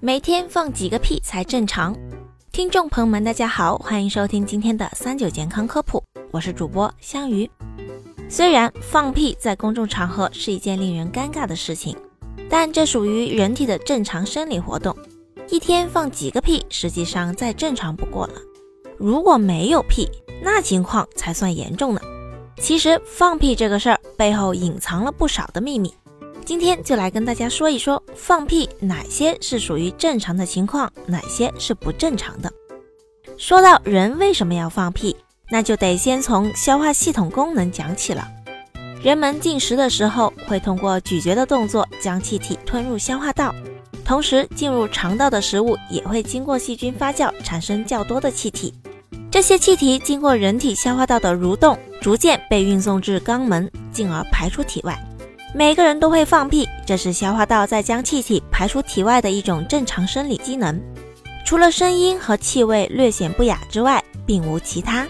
[0.00, 1.96] 每天放几个屁才正常？
[2.52, 7.48] 听众朋友们，大家好，欢迎收听今天的三九健康科普，我是主播香鱼。
[8.28, 11.96] 虽然放屁在公众场合是一件令人尴尬的事情，
[12.48, 14.96] 但这属于人体的正常生理活动。
[15.48, 18.34] 一天放几个屁，实际上再正常不过了。
[18.96, 20.08] 如果没有屁，
[20.42, 22.00] 那情况才算严重呢。
[22.58, 25.92] 其实放屁这个事儿背后隐藏了不少的秘密。
[26.50, 32.52] 今天就来跟大家说一说放屁哪些是属于正常的情况，哪些是不正常的。
[33.38, 35.14] 说到人为什么要放屁，
[35.48, 38.26] 那就得先从消化系统功能讲起了。
[39.00, 43.54] 人们进食的时候会通过咀嚼的动作将气体吞入消化道，
[44.04, 48.74] 同时进入肠道的食物也会经过细菌发酵产生较多的气体。
[49.30, 55.00] 这些气体经过人体消化道的蠕动，逐渐被运送至肛门，进而排出体外。
[55.52, 60.80] 每个人都会放屁，这是消化道在将气体排出体外的一种正常生理机能。
[61.44, 65.06] 除了声音和气味略显不雅之外，并无其他。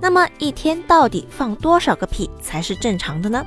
[0.00, 3.44] 那么一天到底放多少个屁才是正常的呢？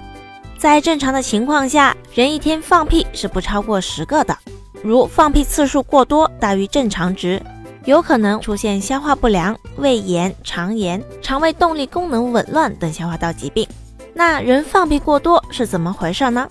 [0.58, 4.38] 在正常的情况下，人一天放屁是不超过十个的。
[4.84, 7.42] 如放屁次数过多，大于正常值，
[7.86, 13.66] 有可能出现消化不良、胃炎、肠炎、肠胃动力功能紊乱等消化道疾病。
[14.14, 16.48] 那人放屁过多是怎么回事呢？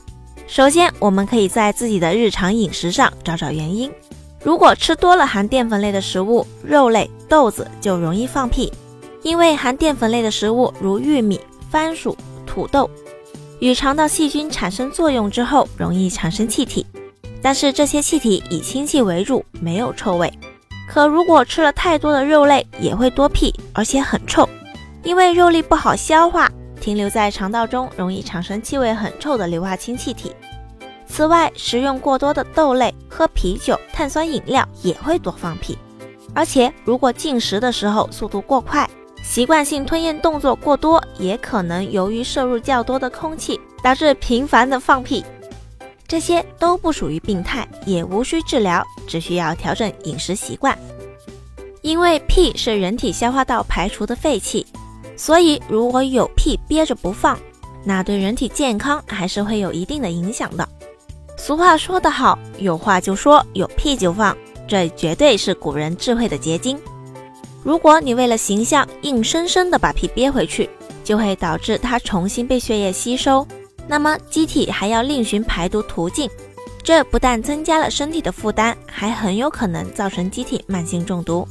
[0.47, 3.91] 首先，我们可以在自己的日常饮食上找找原因。
[4.43, 8.73] 如果吃多了含淀粉类的食物，肉类、豆子就容易放屁，
[9.23, 12.91] 因为含淀粉类的食物如玉米、番薯、土豆，
[13.61, 16.85] 与肠道细菌产生作用之后，容易产生气体。
[17.41, 20.33] 但是这些气体以氢气为主，没有臭味。
[20.89, 24.49] 可如果吃了太多的肉类，也会多屁，而且很臭，
[25.05, 26.51] 因为肉类不好消化。
[26.83, 30.33] 停留在肠道中，容易产生气味很臭的硫化氢气体。
[31.07, 35.79] 此外，食用过多的豆类、喝啤酒、碳酸饮料也会多放屁。
[36.35, 38.89] 而且，如果进食的时候速度过快，
[39.23, 45.25] 习惯性吞咽动作过多，也可能由于摄入较多的空气，导致频繁的放屁。
[46.09, 50.77] 这些都不属于病态，也无需治疗，只需要调整饮食习惯。
[51.81, 54.67] 因为屁是人体消化道排出的废气。
[55.23, 57.39] 所以，如果有屁憋着不放，
[57.85, 60.69] 那对人体健康还是会有一定的影响的。
[61.37, 66.77] 俗话说得好，有话就说，有屁就放，这绝对是古人智慧的结晶。
[67.63, 70.69] 如果你为了形象硬生生的把屁憋回去，
[71.05, 73.47] 就会导致它重新被血液吸收，
[73.87, 76.29] 那么机体还要另寻排毒途径，
[76.83, 81.47] 这不但增加了身体的负担，还很有可能造成机体慢性中毒。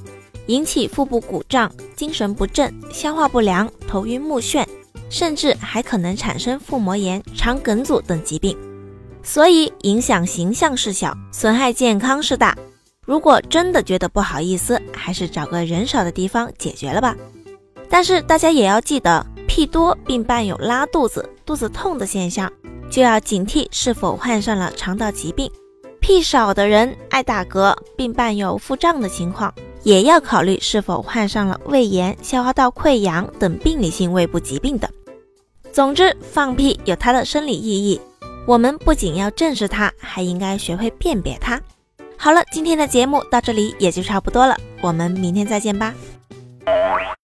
[0.48, 4.66] 引起腹部鼓胀、精神不振、消化不良、头晕目眩，
[5.10, 8.58] 甚至还可能产生腹膜炎、肠梗阻等疾病。
[9.24, 12.58] 所以，影响形象是小，损害健康是大。
[13.06, 17.16] 如果真的觉得不好意思，还是找个人少的地方解决了吧。
[17.90, 22.52] 但是大家也要记得，屁多并伴有拉肚子、肚子痛的现象，
[22.90, 25.52] 就要警惕是否患上了肠道疾病。
[26.00, 29.54] 屁少的人爱打嗝，并伴有腹胀的情况。
[29.84, 34.90] 也要考虑是否患上了胃炎、消化道溃疡等病理性胃部疾病的。
[35.72, 38.00] 总之，放屁有它的生理意义，
[38.46, 41.62] 我们不仅要正视它，还应该学会辨别它。
[42.18, 45.94] 好了，今天的节目到这里也就差不多了，我们明天再见吧。